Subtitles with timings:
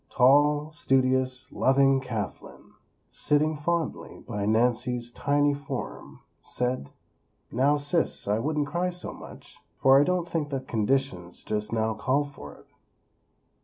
[0.09, 2.71] Tall, studious, loving Kathlyn,
[3.11, 6.89] sitting fondly by Nancy's tiny form, said;
[7.51, 11.93] "Now, sis; I wouldn't cry so much, for I don't think that conditions, just now,
[11.93, 12.65] call for it."